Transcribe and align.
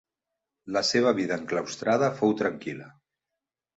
La 0.77 0.81
seva 0.93 1.13
vida 1.19 1.37
enclaustrada 1.41 2.11
fou 2.23 2.33
tranquil·la. 2.43 2.89